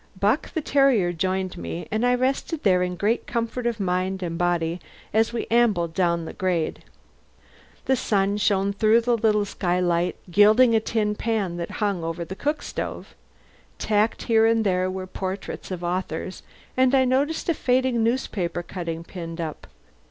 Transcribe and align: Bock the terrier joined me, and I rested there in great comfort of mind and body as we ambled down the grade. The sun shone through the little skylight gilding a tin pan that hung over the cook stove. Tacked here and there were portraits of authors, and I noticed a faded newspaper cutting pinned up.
Bock 0.19 0.51
the 0.55 0.61
terrier 0.61 1.13
joined 1.13 1.59
me, 1.59 1.87
and 1.91 2.03
I 2.03 2.15
rested 2.15 2.63
there 2.63 2.81
in 2.81 2.95
great 2.95 3.27
comfort 3.27 3.67
of 3.67 3.79
mind 3.79 4.23
and 4.23 4.35
body 4.35 4.79
as 5.13 5.31
we 5.31 5.45
ambled 5.51 5.93
down 5.93 6.25
the 6.25 6.33
grade. 6.33 6.83
The 7.85 7.95
sun 7.95 8.37
shone 8.37 8.73
through 8.73 9.01
the 9.01 9.15
little 9.15 9.45
skylight 9.45 10.15
gilding 10.31 10.73
a 10.73 10.79
tin 10.79 11.13
pan 11.13 11.57
that 11.57 11.69
hung 11.83 12.03
over 12.03 12.25
the 12.25 12.35
cook 12.35 12.63
stove. 12.63 13.13
Tacked 13.77 14.23
here 14.23 14.47
and 14.47 14.63
there 14.65 14.89
were 14.89 15.05
portraits 15.05 15.69
of 15.69 15.83
authors, 15.83 16.41
and 16.75 16.95
I 16.95 17.05
noticed 17.05 17.47
a 17.47 17.53
faded 17.53 17.93
newspaper 17.93 18.63
cutting 18.63 19.03
pinned 19.03 19.39
up. 19.39 19.67